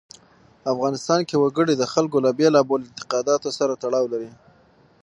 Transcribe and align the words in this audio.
افغانستان 0.73 1.19
کې 1.29 1.35
وګړي 1.43 1.73
د 1.77 1.83
خلکو 1.93 2.17
له 2.25 2.31
بېلابېلو 2.39 2.87
اعتقاداتو 2.89 3.49
سره 3.59 3.73
تړاو 3.83 4.05
لري. 4.13 4.31